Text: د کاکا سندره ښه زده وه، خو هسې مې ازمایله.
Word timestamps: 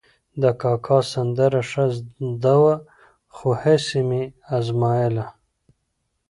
د 0.41 0.43
کاکا 0.61 0.99
سندره 1.11 1.61
ښه 1.69 1.85
زده 1.97 2.55
وه، 2.61 2.75
خو 3.35 3.49
هسې 3.61 3.99
مې 4.09 4.21
ازمایله. 4.57 5.25